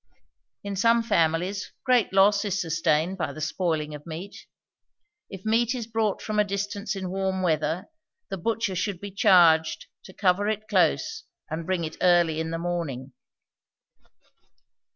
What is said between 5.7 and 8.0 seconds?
is brought from a distance in warm weather,